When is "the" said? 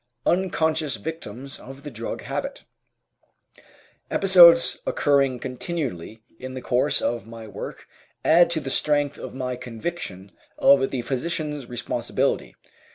1.83-1.91, 6.55-6.61, 8.59-8.71, 10.89-11.03